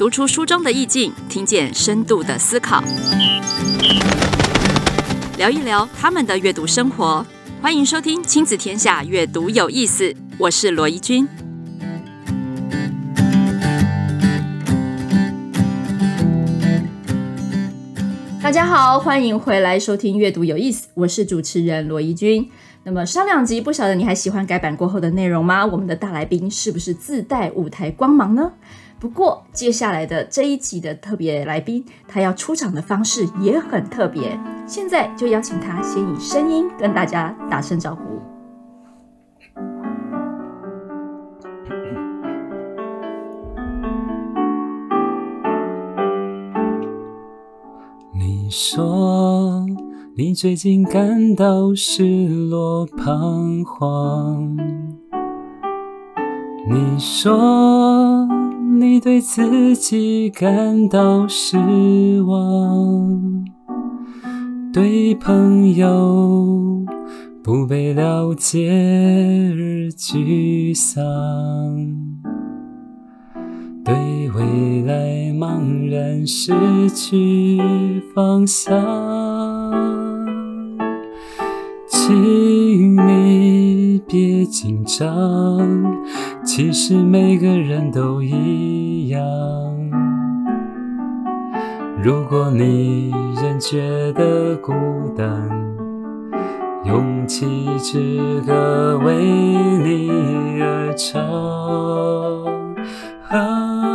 [0.00, 2.82] 读出书中的意境，听见深度的思考，
[5.36, 7.22] 聊一聊他们的阅读生活。
[7.60, 10.16] 欢迎收听《亲子天下》，阅读有意思。
[10.38, 11.28] 我是罗怡君。
[18.42, 22.50] 大家好，欢迎回来收听《阅读有意思》，我是主持人罗怡君。
[22.84, 25.66] 那么上两集不晓得你还喜欢改版过后的内容吗？
[25.66, 28.52] 我们的大来宾是不是自带舞台光芒呢？
[29.00, 34.38] 不过接下来的这一集的特别来宾，他要出场的方式也很特别。
[34.66, 38.20] 现在就邀请他先以声音跟大家打声招呼。
[48.12, 49.66] 你说。
[50.16, 54.54] 你最近感到失落彷徨，
[56.68, 57.79] 你说
[59.00, 61.56] 对自己感到失
[62.22, 63.44] 望，
[64.72, 66.84] 对朋友
[67.42, 71.00] 不被了解而沮丧，
[73.82, 73.94] 对
[74.34, 76.52] 未来茫然失
[76.90, 77.58] 去
[78.14, 78.70] 方向。
[81.88, 86.04] 请你别紧张，
[86.44, 89.20] 其实每个人都一样。
[92.02, 94.72] 如果你仍觉得孤
[95.16, 95.26] 单，
[96.84, 100.10] 勇气之歌为你
[100.62, 101.22] 而唱。
[103.28, 103.89] 啊，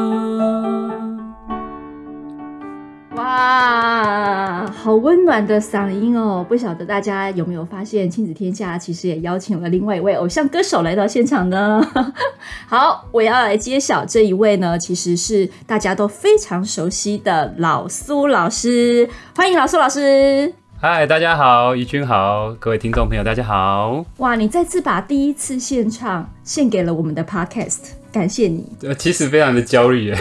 [4.85, 6.45] 好温暖的嗓音哦！
[6.47, 11.83] 不晓得大家有没有发现，亲子天下其实也邀请了另外一位偶像歌手来到现场呢。
[12.69, 19.09] 好，我要来揭晓这一位呢，其实是大家都非常熟悉的老苏老师。
[19.35, 20.53] 欢迎老苏老师。
[20.79, 24.05] 嗨，大家好，怡君好，各位听众朋友，大家好。
[24.17, 28.04] 哇，你再次把第一次献唱献给了我们的 Podcast。
[28.15, 28.65] 感谢你。
[28.81, 30.17] 呃，其实非常的焦虑耶。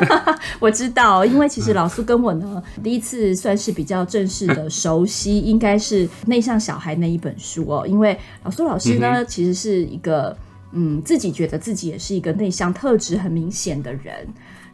[0.60, 7.86] 我知道，因为其实老苏跟我呢，第一次算是比较正式的熟悉，应该是《内向小孩》那一本书哦。
[7.86, 8.14] 因为
[8.44, 10.36] 老苏老师呢，嗯、其实是一个
[10.72, 14.28] 嗯，自己觉得自己也是一个内向特质很明显的人。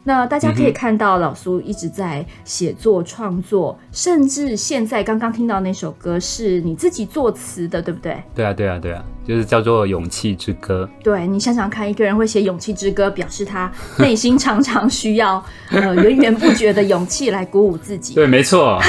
[0.07, 8.15] 那大家可以看到，老苏一直在写作创作，甚至现在刚刚听到那首歌是你自己作词的，对不对？
[8.33, 10.89] 对啊，对啊，对啊，就是叫做《勇气之歌》。
[11.03, 13.69] 对，你想想看，一个人会写《勇气之歌》，表示他
[13.99, 18.13] 内心常常需要呃源源不绝的勇气来鼓舞自己。
[18.15, 18.79] 对，没错。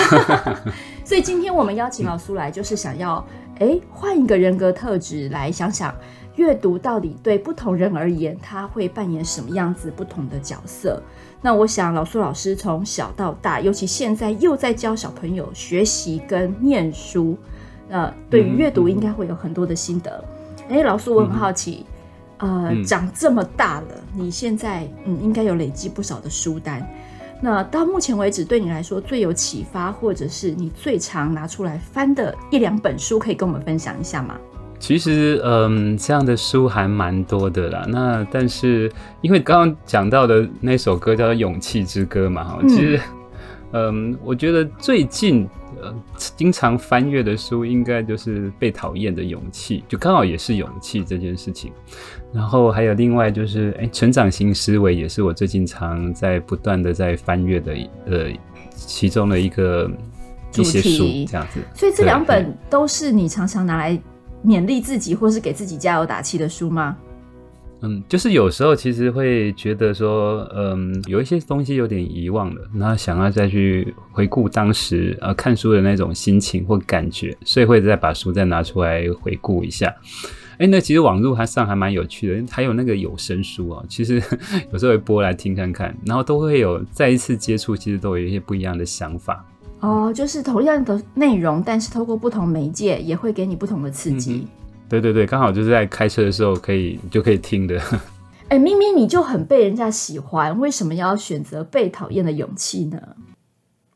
[1.04, 3.26] 所以今天我们邀请老苏来，就是想要
[3.58, 5.92] 哎换一个人格特质来想想。
[6.38, 11.02] 阅读到底对不同人而言，他会扮演什么样子不同的角色？
[11.42, 17.36] 那我想老苏老师从小到大，尤其现在又在教小朋友学习跟念书，
[17.88, 20.24] 呃，对于阅读应该会有很多的心得。
[20.68, 21.84] 哎、老苏，我很好奇，
[22.38, 26.86] 嗯、呃，长这么大了，你现在嗯应该有累积不少的书单。
[27.40, 34.36] 那到目前为止，对你来说最有启发，或者是你最常拿出来翻的一两本书，可以跟我们分享一下吗？
[34.78, 37.84] 其实，嗯，这样的书还蛮多的啦。
[37.88, 38.90] 那但是，
[39.20, 43.00] 因为刚刚讲到的那首歌叫做《勇气之歌》嘛，哈，其实，
[43.72, 45.46] 嗯，我觉得最近
[45.82, 45.92] 呃
[46.36, 51.72] 经常翻阅的书，应该就是《被讨厌的勇气》，就刚好也是勇气这件事情。
[52.32, 57.74] 然后还有另外就是，哎，成长型思维也是我最近常在不断的在翻阅的，
[58.06, 58.26] 呃，
[58.74, 59.90] 其中的一个
[60.54, 61.60] 一些书这样子。
[61.74, 64.00] 所以这两本都是你常常拿来。
[64.44, 66.96] 勉励自己或是给自己加油打气的书吗？
[67.80, 79.94] 嗯，就是有时候其实会觉得说，嗯，有一些东西有点遗忘了，那想要再去回顾当时呃看书的那种心情或感觉，所以会再把书再拿出来回顾一下。
[80.58, 84.20] 哎、那其实网络还上还蛮有趣的，还有那个有声书啊，其实
[84.72, 89.44] 有时候会播来听看看，然后都会有再一次接触，其实都有一些不一样的想法。
[89.80, 94.38] 哦，就是同样的内容，但是透过不同媒介，也会给你不同的刺激。
[94.38, 94.48] 嗯、
[94.88, 97.80] 对对对，刚好就是在开车的时候可以就可以听的。
[98.50, 103.00] 哎、欸，明明你就很被人家喜欢，为什么要选择被讨厌的勇气呢？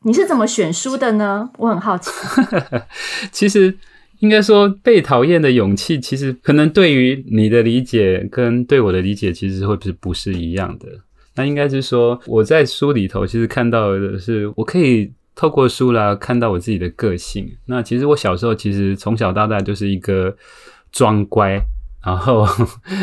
[0.03, 1.49] 你是怎么选书的呢？
[1.57, 2.09] 我很好奇。
[3.33, 3.77] 其实
[4.19, 10.87] 应该说，被讨厌的勇气，其实可能对于你的理解跟对我的理解，其实会不是不是一样的。
[11.35, 15.11] 那应该是说，我在书里头其实看到的是，我可以。
[15.35, 17.57] 透过书来看到我自己的个性。
[17.65, 20.35] 那其实我小时候其实从小到大就是一个
[20.91, 21.59] 装乖，
[22.05, 22.47] 然后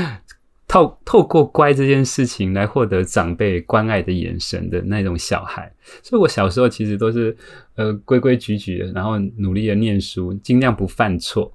[0.69, 5.73] 透透过乖这件事情来获得长辈关爱的眼神的那种小孩。
[6.03, 7.37] 所以我小时候其实都是
[7.77, 11.53] 呃规规矩矩的，然后努力的念书，尽量不犯错。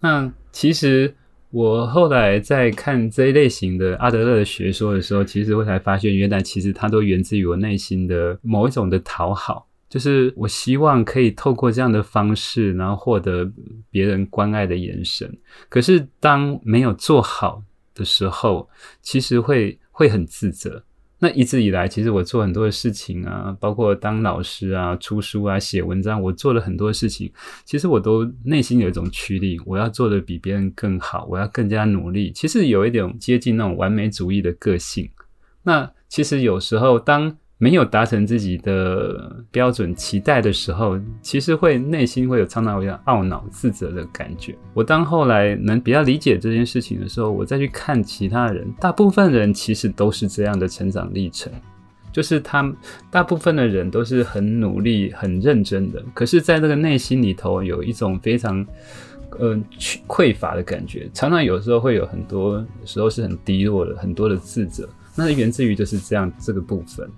[0.00, 1.14] 那其实。
[1.52, 13.46] 我后来在看这一类型的阿德勒的学说的时候，其实我才发现，原来其实它都源自于我内心的某一种的讨好，就是我希望可以透过这样的方式，然后获得
[13.90, 15.30] 别人关爱的眼神。
[15.68, 17.62] 可是当没有做好
[17.94, 18.66] 的时候，
[19.02, 20.82] 其实会会很自责。
[21.18, 27.30] 那一直以来，其实我做很多的事情啊，包括当老师啊、出书啊、写文章，我做了很多事情。
[27.66, 32.32] 其实我都内心有一种驱力，我要做得比别人更好，我要更加努力。
[32.32, 35.06] 其实有一点接近那种完美主义的个性。
[35.64, 44.52] 那其实有时候当没有达成自己的标准期待的时候，其实会内心会有常常有点懊恼、自责的感觉。
[44.74, 51.52] 我当后来能比较理解这件事情的时候，我再去看其他人，大部分人其实都是这样的成长历程，
[52.10, 52.68] 就是他
[53.12, 58.66] 大部分的人都是很努力、很认真的，可是，在那个内心里头有一种非常
[59.38, 59.56] 呃
[60.08, 67.08] 匮乏的感觉，常常有时候会有很多时候是很低落的，很多的自责，那源自于就是这样这个部分。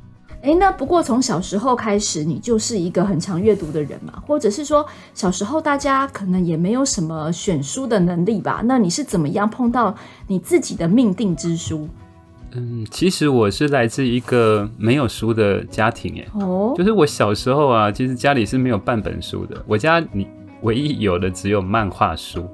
[0.44, 8.61] 诶，那不过从小时候开始，你就是一个很常阅读的人嘛，或者是说小时候大家可能也没有什么选书的能力吧？
[8.67, 9.94] 那你是怎么样碰到
[10.26, 11.88] 你自己的命定之书？
[12.52, 20.26] 嗯，其实我是来自一个没有书的家庭，哎，哦，就是我小时候啊，其实家里是没有半本书的，我家你
[20.61, 22.46] 唯一有的只有漫画书，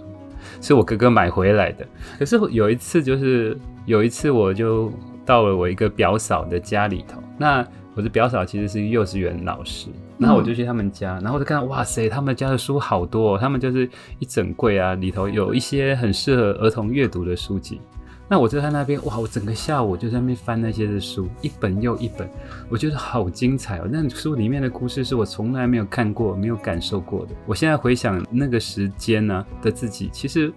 [0.60, 1.84] 是我哥哥买回来的。
[2.20, 4.92] 可是有一次，就是有一次我就
[5.26, 7.66] 到了我一个表嫂的家里头，那。
[7.94, 9.88] 我的表嫂其实是幼稚园老师，
[10.18, 13.88] 然后我就去他们家，然后我就看到哇塞，他们家的书好多哦，他们就是
[14.18, 17.80] 一整柜啊，里头有一些很适合儿童阅读的书籍。
[18.30, 22.30] 那我就在那边哇，我整个下午就在那边翻那些的书，一本又一本，
[22.68, 23.88] 我觉得好精彩哦。
[23.90, 27.32] 那书里面的故事是我从来没有看过、没有感受过的。
[27.44, 30.52] 我现在回想那个时间呢的自己，其实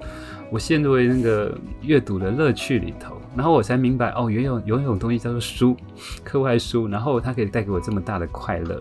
[0.52, 3.16] 我陷入了那个阅读的乐趣里头。
[3.36, 5.76] 然后我才明白哦，原有有一种东西叫做书，
[6.24, 8.80] 课外书，然后它可以带给我这么大的快乐。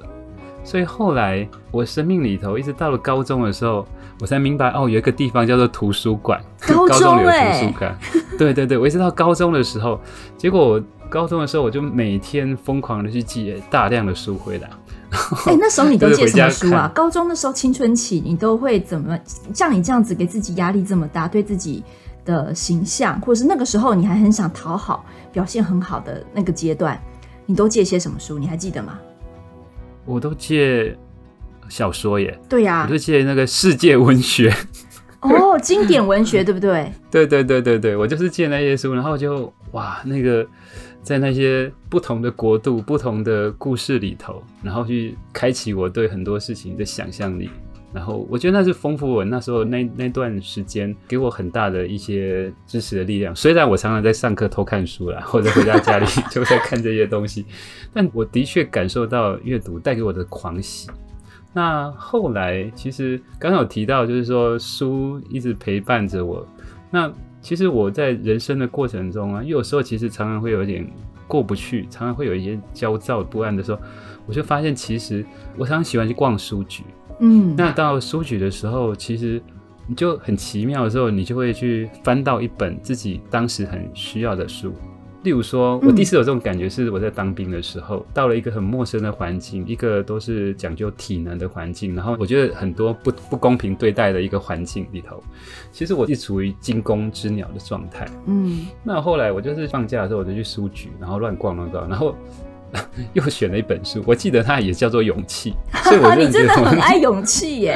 [0.64, 3.86] 所以后来我生命里头，一直到了高中的时候，
[4.20, 6.40] 我才明白哦，有一个地方叫做图书馆。
[6.66, 7.98] 高中有图书馆。
[8.38, 10.00] 对对对，我一直到高中的时候，
[10.38, 14.70] 结果我高中的时候，我就每天疯狂的去借大量的书回来。
[15.46, 16.90] 哎，那时候你都 借什么书啊？
[16.94, 19.18] 高中的时候青春期，你都会怎么
[19.52, 21.84] 像你这样子给自己压力这么大，对自己
[22.24, 26.98] 的形象，或者是那个时候你还很想讨好、表现很好的那个阶段，
[27.44, 28.38] 你都借些什么书？
[28.38, 28.98] 你还记得吗？
[30.04, 30.96] 我都借
[31.68, 32.38] 小说耶。
[32.48, 34.52] 对呀、啊，我都借那个世界文学。
[35.20, 36.92] 哦，经典文学 对不对？
[37.10, 40.44] 对对对对对，我就是借那些书，然后就哇，那个
[41.02, 47.48] 在那些不同的国度、不同的故事里头，然后去开启我对很多事情的想象力。
[47.94, 53.36] 然后我觉得那是丰富我那时候那那段时间给我很大的一些支持的力量。
[53.36, 57.44] 虽然我常常在上课偷看书啦，或者回到家里就在看这些东西，
[57.92, 60.88] 但我的确感受到阅读带给我的狂喜。
[61.52, 66.46] 那后来其实刚刚有提到，就是说书一直陪伴着我。
[66.90, 67.12] 那
[67.42, 70.90] 其实我在人生的过程中啊，有时候其实常常会有点
[71.28, 73.78] 过不去，常常会有一些焦躁不安的时候，
[74.26, 75.22] 我就发现其实
[75.58, 76.82] 我常常喜欢去逛书局。
[77.22, 79.40] 嗯，那到书局的时候，其实
[79.86, 84.74] 你就很奇妙的时候，你就会去翻到一本自己当时很需要的书。
[85.22, 95.22] 例如说，我第一次有这种感觉是我在当兵的时候，嗯、到了一个很陌生的环境，一个都是讲究体能的环境，然后我觉得很多不不公平对待的一个环境里头，
[95.70, 98.04] 其实我一直处于惊弓之鸟的状态。
[98.26, 102.16] 嗯，那后来我就是放假的时候，我就去书局，然后乱逛乱逛，然后。
[103.12, 107.74] 又选了一本书，我记得它也叫做《勇气》， 所以我你真的很爱勇气耶，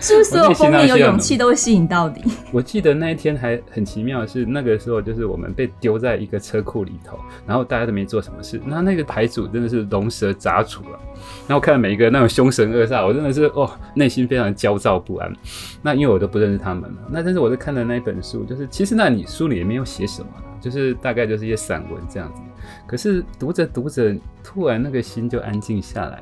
[0.00, 2.22] 是不是所有封面有勇气都会吸引到你？
[2.52, 11.00] 我记得那一天还很奇妙的是，那个时候就是我们被丢在一个车库里头，然后大家都没做什么事，那那个牌组真的是龙蛇杂处啊，
[11.46, 15.32] 然后我看到每一个那种凶神恶煞，我真的是哦，内心非常焦躁不安。
[15.80, 20.28] 那因为我都不认识他们了，那但是我在看的那一本书，就是其实那你书里也没有写什么，
[20.60, 22.42] 就是大概就是一些散文这样子。
[22.86, 26.20] 可是读着读着，突然那个心就安静下来。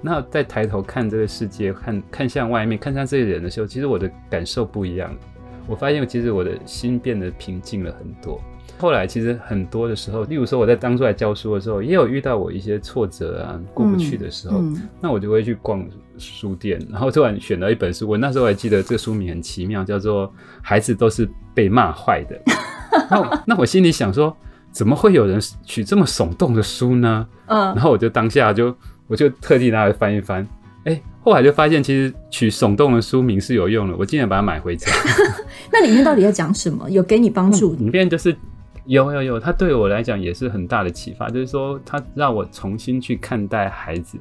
[0.00, 5.14] 那再抬头看这个世界，看看向外面，看向这些人的时候，其实我的感受不一样。
[5.66, 8.38] 我发现，其实我的心变得平静了很多。
[8.76, 15.88] 后来，其实很多的时候，例如说我在当初来教书的时候，也有遇到我一些挫折啊，过不去的时候，嗯嗯、那我就会去逛
[16.18, 18.06] 书店，然后突然选到一本书。
[18.06, 20.28] 我那时候还记得这个书名很奇妙，叫做
[20.60, 22.36] 《孩子都是被骂坏的》。
[23.10, 24.36] 那我那我心里想说，
[24.74, 27.26] 怎么会有人取这么耸动的书呢？
[27.46, 28.76] 嗯，然后我就当下就
[29.06, 30.42] 我就特地拿来翻一翻，
[30.84, 34.90] 哎、欸，后来就发现其实取耸动的书名是有用的，我竟然把它买回家。
[35.72, 36.90] 那里面到底在讲什么？
[36.90, 37.74] 有给你帮助？
[37.78, 38.36] 里面就是
[38.86, 44.18] 有有有，它对我来讲也是很大的启发，就是说它让我重新去看待孩子，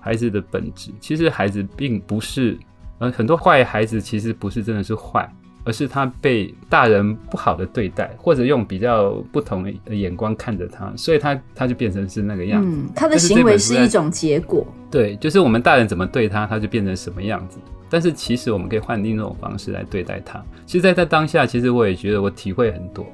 [0.00, 0.90] 孩子的本质。
[0.98, 2.58] 其实孩子并不是，
[2.98, 5.32] 呃，很多坏孩子其实不是真的是坏。
[5.64, 12.76] 而是他被大人不好的对待，或者用比较不同的眼光看着他，所以他他就变成是那个样子。
[12.76, 14.66] 嗯，他的行为是一种结果。
[14.90, 17.58] 对，就是我们大人怎么对他，他就变成什么样子。
[17.88, 20.42] 但是其实我们可以换另一种方式来对待他。
[20.64, 23.06] 其实，在在当下，其实我也觉得我体会很多。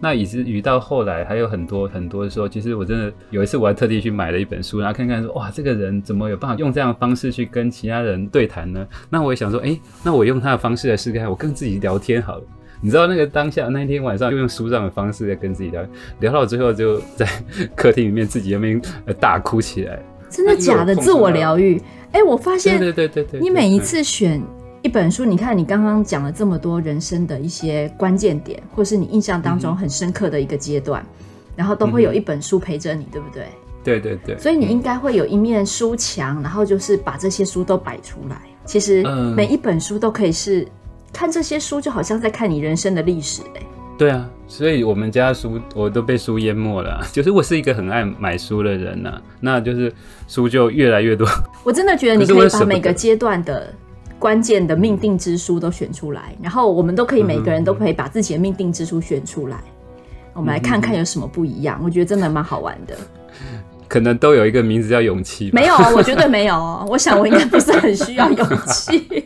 [0.00, 8.86] 那以至于到后来还有很多很多的时候，其实我真的有一次我还特地去买了一本书，然后看看说哇，这个人怎么有办法用这样的方式去跟其他人对谈呢？
[9.10, 12.44] 那我也想说，哎、欸，那我用他的方式来试试看，我跟自己聊天好了。
[12.80, 15.84] 你知道那个当下那一天晚上，就用书上的方式在跟自己聊，
[16.20, 17.26] 聊到最后就在
[17.74, 18.80] 客厅里面自己那边
[19.18, 20.00] 大哭起来。
[20.30, 20.94] 真的假的？
[20.94, 21.76] 自我疗愈？
[22.12, 24.40] 哎、欸，我发现，对对对对，你每一次选。
[24.80, 33.48] 一本书，你看你刚刚讲了这么多人生的一些关键点，或是你印象当中很深刻的一个阶段，嗯、然后都会有一本书陪着你，对不对？
[33.82, 34.38] 对对对。
[34.38, 38.40] 所以你应该会有一面书墙，然后就是把这些书都摆出来。
[38.64, 39.02] 其实
[39.34, 40.66] 每一本书都可以是
[41.12, 43.62] 看这些书，就好像在看你人生的历史哎。
[43.98, 47.04] 对啊，所以我们家书我都被书淹没了。
[47.12, 49.92] 就是我是一个很爱买书的人呐、啊，那就是
[50.28, 51.26] 书就越来越多。
[51.64, 53.74] 我真的觉得你可以把每个阶段的。
[54.18, 59.62] 关键的命定之书都选出来，然后我们都可以每个人都可以把自己的命定之书选出来，
[60.34, 61.80] 我们来看看有什么不一样。
[61.82, 62.96] 我觉得真的蛮好玩的。
[63.86, 65.50] 可能都有一个名字叫勇气。
[65.52, 66.86] 没有，我绝对没有。
[66.90, 69.24] 我想我应该不是很需要勇气。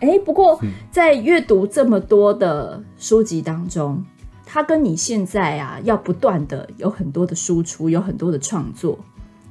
[0.00, 0.60] 哎，不过
[0.90, 4.04] 在阅读这么多的书籍当中，
[4.44, 8.98] 它跟你现在啊要不断的有很多的输出，有很多的创作。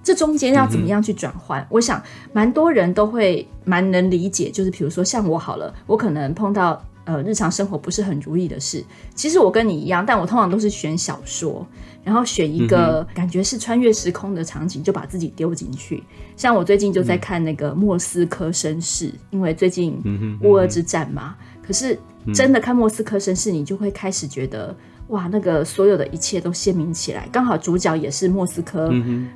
[0.06, 1.60] 这中间要怎么样去转换？
[1.64, 2.00] 嗯、我想
[2.32, 8.86] 蛮多人都会蛮能理解，就是比如说像我好了，我可能碰到呃日常生活不是很如意的事，
[9.16, 11.66] 其实我跟你一样，但我通常都是选小说，
[12.04, 16.04] 然后选一个感觉是穿越时空的场景，就把自己丢进去。
[16.38, 20.00] 像我最近就在看那个《莫斯科绅士》，因为最近
[20.44, 21.36] 乌俄之战嘛，
[21.66, 22.00] 可是
[22.32, 24.76] 真的看《莫斯科绅士》，你就会开始觉得。
[25.10, 28.92] 哇，那个所有的一切都鲜明起来，刚好主角也是莫斯科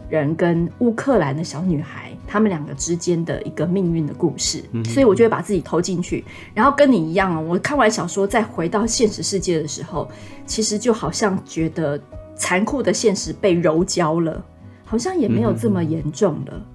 [0.09, 10.09] 人跟乌克兰的小女孩，他们两个之间的一个命运的故事，所以我就会把自己投进去，然后跟你一样哦，我看完小说再回到现实世界的时候，
[10.45, 12.01] 其实就好像觉得
[12.35, 14.43] 残酷的现实被揉焦了，
[14.83, 16.65] 好像也没有这么严重了。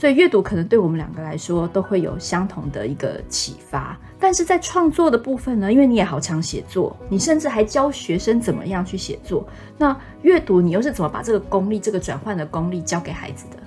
[0.00, 9.46] 所以阅读可能对我们两个来说都会有相同的一个启发，但是在创作的部分呢，因为你也好常写作，你甚至还教学生怎么样去写作。
[9.76, 13.58] 那阅读你又是怎么把这个功力、这个转换的功力教给孩子的？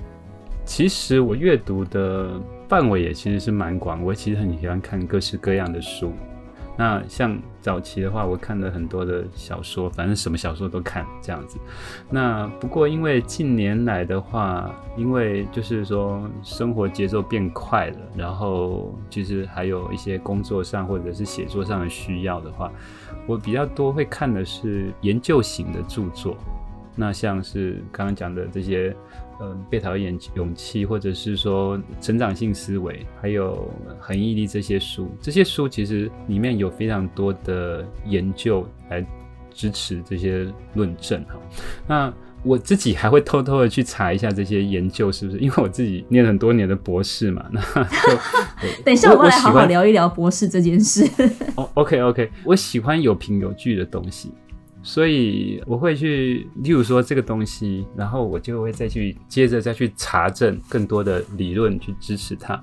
[0.65, 6.11] 其实我阅读的范围也其实是蛮广，我其实很喜欢看各式各样的书。
[6.75, 11.57] 那像早期的话，我看了很多的小说，反正什么小说都看这样子。
[12.09, 22.69] 那不过因为近年来的话，因为就是说生活节奏变快了，然后其实还有一些工作上或者是写作上的需要的话，
[23.25, 26.35] 我比较多会看的是研究型的著作。
[26.95, 28.95] 那像是刚刚讲的这些。
[29.41, 33.67] 嗯，被讨厌、勇气，或者是说成长性思维，还有
[33.99, 39.03] 恒毅力这些书，这些书其实里面有非常多的研究来
[39.51, 41.33] 支持这些论证哈。
[41.87, 47.43] 那我自己还会偷偷的去查一下这些研究是不是，因为我自己念了很多年的博士嘛。
[47.51, 51.09] 那就等一下，我们来好好聊一聊博士这件事。
[51.55, 54.31] 哦，OK OK，我喜欢有凭有据的东西。
[54.83, 62.61] 所以我会去，例如说这个东西，然后我就会再去接着再去查证更多的理论去支持它。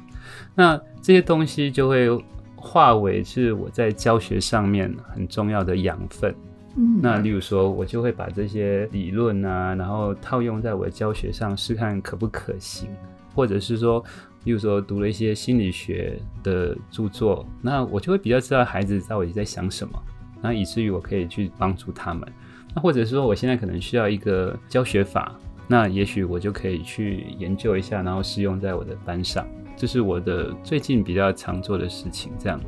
[0.54, 2.08] 那这些东西就会
[2.54, 6.34] 化为是我在教学上面很重要的养分。
[6.76, 12.88] 嗯，那例如说，我就会把这些理论啊，然后套用在我的教学上，试看可不可行，
[13.34, 14.04] 或者是说，
[14.44, 20.00] 例如说读了一些心理学的著作，那我就会比较知道孩子到底在想什么。
[20.40, 22.26] 那以至于我可以去帮助他们，
[22.75, 25.35] 那或者说我现在可能需要一个教学法，
[25.68, 32.32] 那也许我就可以去研究一下，然后试用在我的班上，这是我的最近比较常做的事情。
[32.38, 32.61] 这样，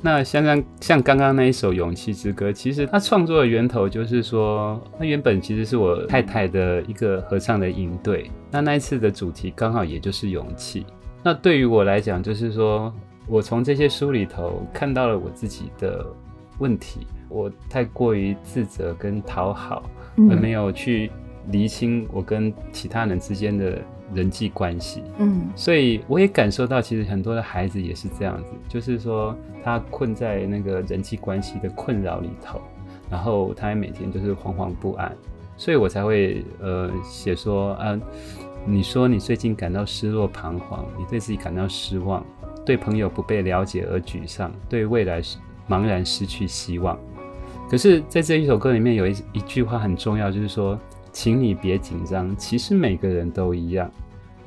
[0.00, 10.86] 那像刚像刚刚那一首《勇气之歌》，其实它创作的源头就是说，它原本其实是我太太的一个合唱的营队，那那一次的主题刚好也就是勇气。
[11.22, 12.92] 那对于我来讲，就是说
[13.26, 16.06] 我从这些书里头看到了我自己的
[16.58, 17.06] 问题。
[17.28, 19.82] 我太过于自责跟讨好，
[20.16, 21.10] 嗯、而没有去
[21.50, 23.78] 厘清我跟其他人之间的
[24.14, 25.02] 人际关系。
[25.18, 32.60] 嗯，所以我也感受到，其实很多的孩子也是这样子，就是说他困在那个人际关系的困扰里头，
[33.10, 35.14] 然后他也每天就是惶惶不安，
[35.56, 37.98] 所以我才会呃写说啊，
[38.66, 42.24] 你说你最近感到失落彷徨，你对自己感到失望，
[42.64, 45.22] 对朋友不被了解而沮丧，对未来
[45.68, 46.98] 茫然失去希望。
[47.70, 50.78] 可是，在这一首歌里面有一一句话很重要，就是说，
[51.12, 53.90] 请你别紧张，其实每个人都一样。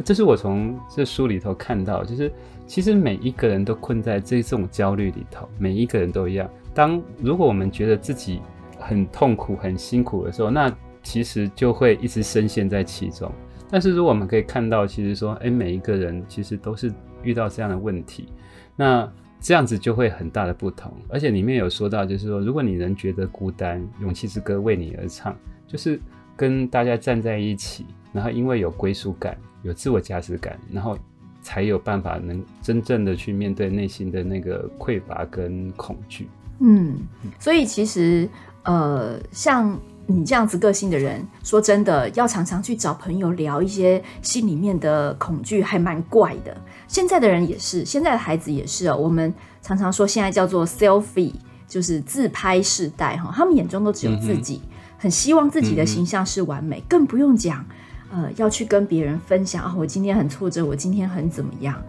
[0.04, 2.32] 这是我从这书里头看到，就是
[2.66, 6.50] 其实每一个人都困在这种焦虑里头，每一个人都一样。
[6.74, 8.42] 当如果我们觉得自己
[8.80, 13.32] 很痛苦、很辛苦的时候，那其实就会一直深陷在其中。
[13.70, 18.30] 但是如果我们可以看到，其实说，哎，每一个人其实都是遇到这样的问题，
[18.76, 19.08] 那。
[19.42, 25.36] 这样子就会很大的不同，而且里面有说到，就是说，如果你能觉得孤单，勇气之歌为你而唱，
[25.68, 26.00] 就是
[26.38, 30.96] 跟大家站在一起，然后因为有归属感，有自我价值感，然后
[31.42, 36.30] 才有办法能真正的去面对内心的那个匮乏跟恐惧。
[36.60, 36.96] 嗯，
[37.40, 38.30] 所以其实
[38.64, 39.76] 呃，像。
[40.12, 46.56] 你这样子个性的人，说真的，要常常去找朋友聊一些心里面的恐惧，还蛮怪的。
[46.88, 48.98] 现在的人也是，现在的孩子也是哦。
[48.98, 51.34] 我们常常说，现在叫做 selfie，
[51.68, 53.32] 就是自拍世代哈。
[53.34, 54.62] 他们眼中都只有自己，
[54.98, 57.66] 很希望自己的形象是完美，更不用讲，
[58.12, 61.82] 呃，要去跟别人分享啊、我今天很挫折，我今天很怎么样。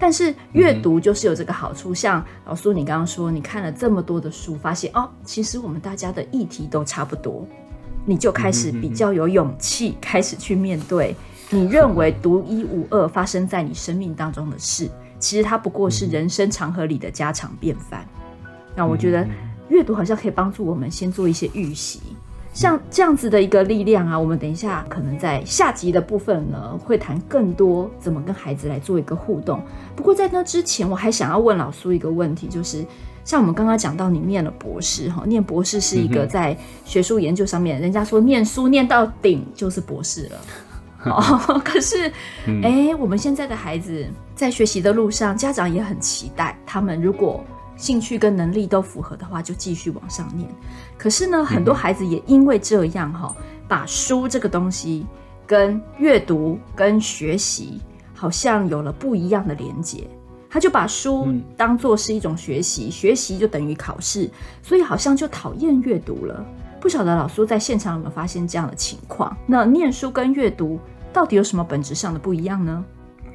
[0.00, 7.44] 但是阅读就是有这个好处，像老苏你刚刚说，你看了这么多的书，发现哦，其实我们大家的议题都差不多。
[8.08, 11.14] 你就开始比较有勇气，开始去面对
[11.50, 14.88] 你认为独一无二发生在你生命当中的事。
[15.18, 18.08] 其实它不过是人生长河里的家常便饭。
[18.74, 19.28] 那我觉得
[19.68, 22.00] 阅读好像可以帮助我们先做一些预习，
[22.54, 24.18] 像这样子的一个力量啊。
[24.18, 29.60] 我们等一下可能在下集的部分呢，会谈更多怎么跟孩子来做一个互动。
[29.94, 32.82] 不过在那之前，我还想要问老苏一个问题，就是。
[33.28, 40.40] 像我们刚刚讲到，你念了博士哈，念博士是一个在学术研究上面，人家说念书念到顶就是博士了。
[41.12, 42.10] 哦， 可是，
[42.62, 47.44] 哎，我们现在的孩子在学习的路上，家长也很期待，他们如果
[47.76, 50.48] 兴趣跟能力都符合的话，就继续往上念。
[50.96, 53.36] 可是呢，很多孩子也因为这样哈，
[53.68, 55.06] 把书这个东西
[55.46, 57.78] 跟阅读跟学习
[58.14, 60.08] 好像有了不一样的连结。
[60.50, 64.30] 他就把书当做是一种学习，嗯、学习就等于考试，
[64.62, 66.44] 所以好像就讨厌阅读了。
[66.80, 69.36] 不晓得老苏在现场有没有发现这样的情况？
[69.46, 70.78] 那念书跟阅读
[71.12, 72.84] 到底有什么本质上的不一样呢？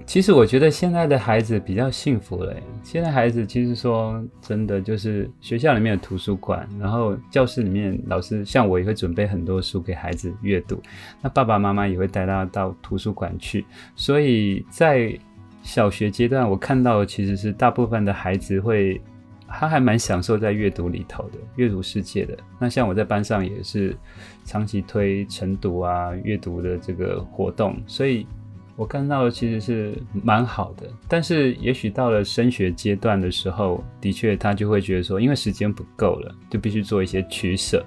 [0.05, 2.53] 其实我觉得现在的孩子比较幸福了。
[2.83, 10.81] 现在孩子其实说真的，就是学校里面有图书馆，然后教室里面老师像我也会准备很多书给孩子阅读，
[11.21, 15.17] 那爸爸妈妈也会带他到图书馆去，所以在。
[15.63, 19.01] 小学阶段，我看到其实是大部分的孩子会，
[19.47, 22.37] 他还蛮享受在阅读里头的阅读世界的。
[22.59, 23.95] 那像我在班上也是
[24.43, 28.27] 长期推晨读啊，阅读的这个活动，所以
[28.75, 30.87] 我看到的其实是蛮好的。
[31.07, 37.83] 但是也许到了升学阶段的时候，的确他就会觉得说，因为时间不够了，就必须做一些取舍。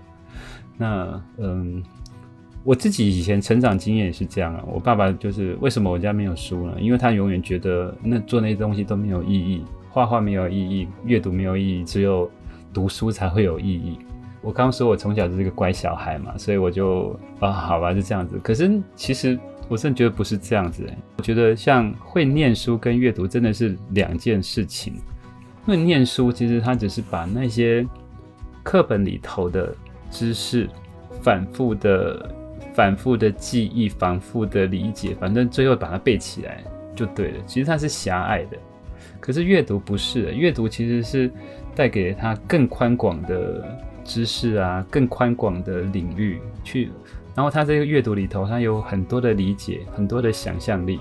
[0.79, 1.83] 那嗯。
[2.67, 6.75] 我自己以前成长经验也是这样啊，我爸爸就是为什么我家没有书呢？
[6.81, 12.29] 因为他永远觉得那做那些东西都没有意义，画画没有意义，阅读没有意义，只有
[12.75, 13.97] 读书才会有意义。
[14.43, 18.37] 我刚说我从小就是一个乖小孩嘛，所以我就啊，好吧，就这样子。
[18.43, 24.93] 可是其实我真的觉得不是这样子欸，我觉得像会念书跟阅读真的是两件事情。
[25.69, 27.87] 因为念书其实它只是把那些
[28.65, 29.73] 课本里头的
[30.11, 30.69] 知识
[31.23, 32.35] 反复的。
[32.77, 36.63] 反复的记忆，反复的理解，反正最后把它背起来
[36.95, 37.39] 就对了。
[37.47, 38.59] 其实它是狭隘的，
[39.19, 41.31] 可是阅读不是，阅读其实是
[41.75, 43.65] 带给他更宽广的
[44.05, 46.91] 知识啊，更宽广的领域去。
[47.35, 51.01] 然后他这个阅读里头，他有很多的理解，很多的想象力，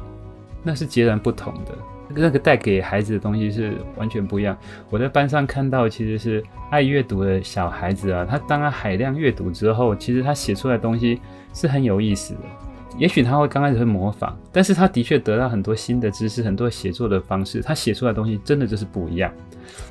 [0.63, 1.77] 那是截然不同的。
[2.07, 4.55] 那个带给孩子的东西是完全不一样。
[4.89, 11.19] 我在班上看到，其实是爱阅读的小孩子啊，他当他海量阅读之后，其实他写出来的东西
[11.55, 12.41] 是很有意思的。
[12.99, 19.33] 也许他会刚开始会模仿，但是他的确得到很多新的知识，很多写作的方式，他写出来的东西真的就是不一样。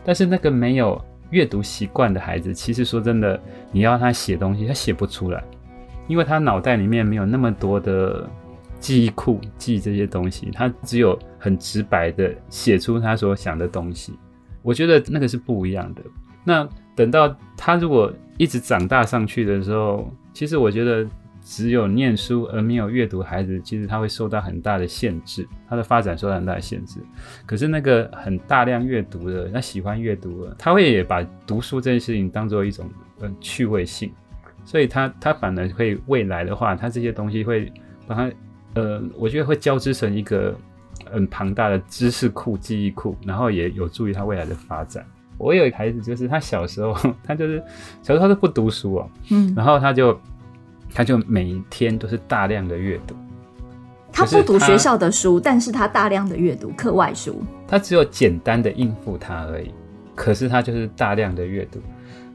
[0.05, 3.41] 但是那个没有阅读习惯的孩子，其实说真的，
[3.73, 5.43] 你要他写东西，他写不出来，
[6.07, 8.29] 因为他脑袋里面没有那么多的。
[8.81, 14.13] 记忆库记这些东西，他只有很直白的写出他所想的东西。
[14.61, 16.03] 我觉得那个是不一样的。
[16.45, 21.07] 那等到他如果一直长大上去的时候，其实我觉得
[21.45, 26.99] 只有念书而没有阅读，孩子其实他会受到很大的限制，他的发展受到很大的限制。
[27.45, 34.11] 可是那个很大量阅读的，他喜欢阅读的，他会也把读书这件事情当做一种呃趣味性，
[34.65, 37.71] 所以他他反而会未来的话，他这些东西会
[38.07, 38.31] 把他
[38.75, 40.57] 呃，我觉得会交织成一个
[41.13, 45.05] 很庞大的知识库、记忆库，然后也有助于他未来的发展。
[45.37, 47.63] 我有一个孩子，就是他小时候，他就是
[48.03, 50.19] 小时候他都不读书哦，嗯，然后他就
[50.95, 53.15] 他就每天都是大量的阅读。
[54.13, 57.43] 他不读学校的书，但是他大量的阅读课外书。
[57.67, 59.75] 他只有简单的应付他而已，
[60.15, 61.81] 可是他就是大量的阅读。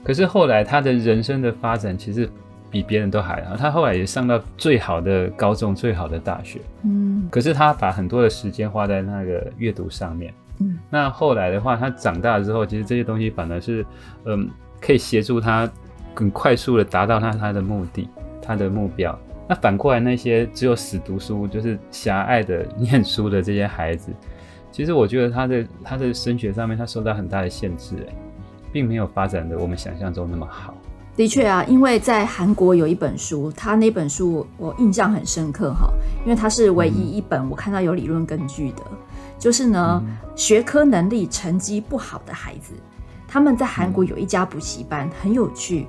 [0.03, 2.29] 可是后来他的人生的发展其实
[2.69, 10.33] 比别人都还好，他后来也上到最好的高中、最好的大学，嗯，可是他把很多的时间花在那个阅读上面。
[10.59, 13.85] 嗯，那后来的话，他长大之后，其实这些东西反而是，
[14.25, 14.49] 嗯，
[14.81, 15.69] 可以协助他
[16.13, 18.09] 很快速的达到他他的目的，
[18.49, 19.15] 他的目标。
[19.47, 24.11] 那反过来，那些只有死读书，就是狭隘的念书的这些孩子，
[24.71, 28.15] 其实我觉得他的他的升学上面，他受到很大的限制，哎，
[28.71, 30.73] 并没有发展的我们想象中那么好。
[31.15, 38.83] 的确啊，因为在韩国有一本书，他那本书我印象很深刻哈，因为它是唯一一本我看到有理论根据的。
[38.89, 38.97] 嗯
[39.39, 40.03] 就是呢，
[40.35, 42.73] 学科能力成绩不好的孩子，
[43.25, 45.87] 他们在韩国有一家补习班，很有趣。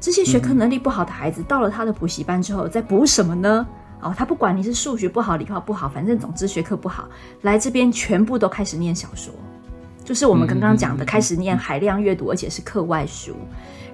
[0.00, 3.66] 这些学科能力不好的孩子到了他的补习班之后，在补什么呢？
[4.00, 7.08] 哦，他不管你是数学不好、理化不好，反正总之学科不好，
[7.42, 9.34] 来这边全部都开始念小说，
[10.04, 13.34] 就是我们刚刚讲的，开始念海量阅读，而且是课外书。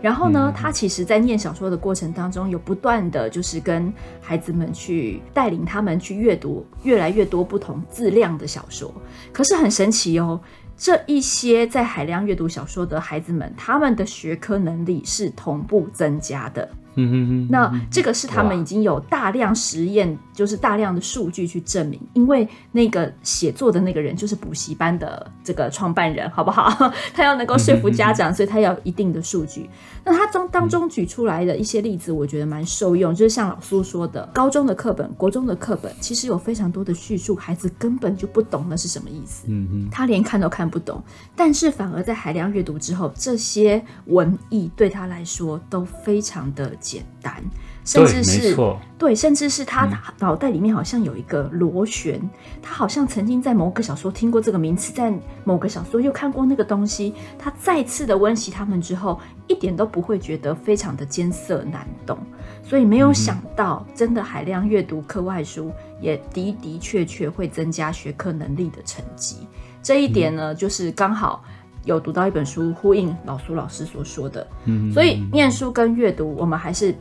[0.02, 3.90] 然后呢，他其实，在念小说的过程当中，有不断的就是跟
[4.20, 8.92] 孩子们去带领他们去阅读越来越多不同质量的小说。
[9.32, 10.38] 可是很神奇哦，
[10.76, 16.68] 这一些在海量阅读小说的孩子们，他们的学科能力是同步增加的。
[16.96, 26.92] 嗯哼哼，那这个是他们已经有大量实验，就是大量的数据去证明，因为那个写作的那个人就是补习班的这个创办人，好不好？
[27.12, 29.68] 他要能够说服家长，所以他要一定的数据。
[30.04, 41.02] 那他当当中举出来的一些例子，我觉得蛮受用，就是像老苏说的，高中的课本、国中的课本，其实有非常多的叙述，孩子根本就不懂那是什么意思，嗯嗯，他连看都看不懂，
[41.34, 46.70] 但是反而在海量阅读之后，这些文艺对他来说都非常的。
[46.84, 47.42] 简单，
[47.82, 55.10] 甚至是对，对，甚至是他脑袋里面好像有一个螺旋，嗯、他好像曾经在某个小说听过这个名词，在
[55.44, 62.18] 某个小说又看过那个东西，他再次的温习他们之后，一点都不会觉得非常的艰涩难懂，
[62.62, 69.48] 所以没有想到，真的海量阅读课外书也的的确确会增加学科能力的成绩，
[69.82, 71.42] 这一点呢，嗯、就是刚好。
[71.84, 76.94] 有读到一本书，呼应老苏老师所说的，嗯，所以念书跟阅读，我们还是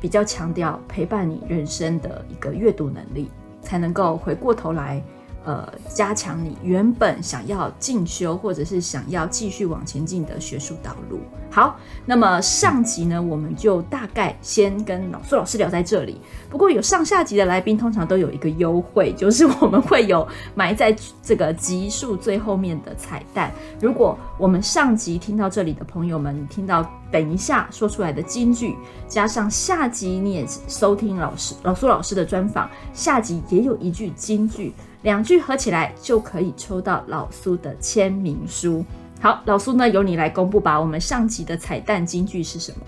[0.00, 3.28] 比较强调陪伴你人生的一个阅读能力，
[3.60, 5.02] 才能够回过头来。
[5.48, 11.20] 呃，加强你原本想要进修或者是想要继续往前进的学术道路。
[11.50, 16.20] 好，那么上集呢，我们就大概先跟老苏老师聊在这里。
[16.50, 23.50] 不过有上下集的来宾，通常都有一个优惠，就是我们会有埋在这个集数最后面的彩蛋。
[23.80, 28.76] 如果我们上集听到这里的朋友们，听到等一下说出来的金句，
[29.08, 34.74] 加上下集你也收听老师老苏老师的专访，下集也有一句金句。
[35.02, 38.84] 两句合起来就可以抽到老苏的签名书。
[39.20, 40.78] 好，老苏呢，由你来公布吧。
[40.78, 42.78] 我们上集的彩蛋金句是什么？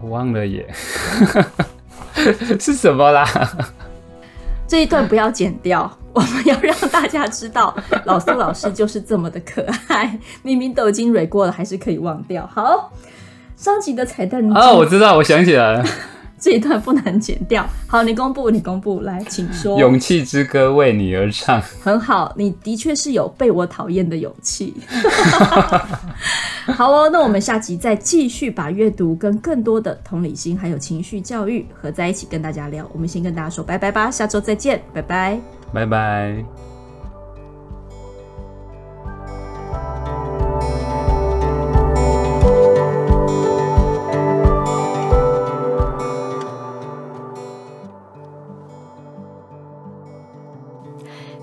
[0.00, 0.66] 我忘了耶，
[2.60, 3.26] 是什么啦？
[4.66, 10.18] 这一段不要剪掉， 我们要让大家知道，老苏老师就是这么的可爱。
[10.42, 12.46] 明明都已经蕊过了，还是可以忘掉。
[12.46, 12.92] 好，
[13.56, 15.84] 上集的彩蛋哦，我知道，我想起来了。
[16.40, 17.66] 这一段不能剪掉。
[17.86, 19.78] 好，你公布，你公布，来，请说。
[19.78, 21.60] 勇气之歌为你而唱。
[21.82, 24.74] 很好，你的确是有被我讨厌的勇气。
[26.74, 32.88] 好哦，那我们下集再继续把阅读跟更多的同理心还有情绪教育合在一起跟大家聊。
[32.92, 35.40] 我们先跟大家说拜拜吧，下周再见，拜拜，
[35.72, 36.77] 拜拜。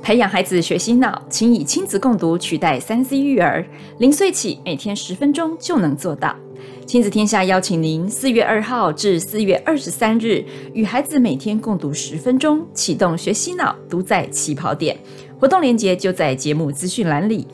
[0.06, 3.66] 培养孩子学习脑，请以亲子共读取代三 C 育儿。
[3.98, 6.36] 零岁起，每天十分钟就能做到。
[6.86, 14.96] 亲子天下邀请您四月二号至四月二十三日，与孩子每天共读十分钟，启动学习脑，读在起跑点。
[15.40, 17.48] 活动链接就在节目资讯栏里。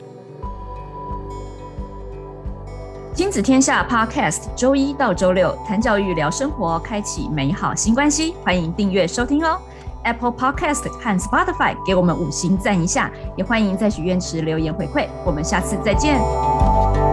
[3.14, 8.34] 亲子天下 Podcast，周一到周六谈教育、聊生活，开启美好新关系。
[8.44, 9.58] 欢迎订阅收听哦
[10.04, 15.06] ！Apple Podcast 和 Spotify 给我们五星赞一下，也欢迎在许愿池留言回馈。
[15.24, 17.11] 我们下次再见。